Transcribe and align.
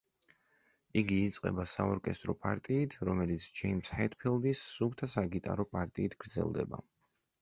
იგი 1.01 1.17
იწყება 1.25 1.65
საორკესტრო 1.73 2.35
პარტიით, 2.45 2.95
რომელიც 3.09 3.45
ჯეიმზ 3.59 3.91
ჰეტფილდის 3.99 4.65
სუფთა 4.71 5.11
საგიტარო 5.15 5.67
პარტიით 5.77 6.17
გრძელდება. 6.25 6.87